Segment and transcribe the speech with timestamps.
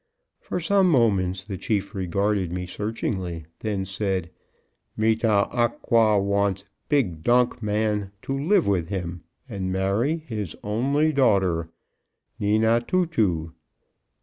[0.39, 4.31] For some moments the chief regarded me searchingly, then said,
[4.97, 10.55] "Me tah ah qua wants big donk man to live with him and marry his
[10.63, 11.69] only daughter
[12.39, 13.53] Ne nah too too.